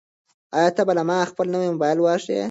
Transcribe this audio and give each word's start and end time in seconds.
آیا 0.57 0.69
ته 0.75 0.81
به 0.87 0.93
ماته 1.09 1.29
خپل 1.31 1.47
نوی 1.53 1.67
موبایل 1.73 1.97
وښایې؟ 2.01 2.39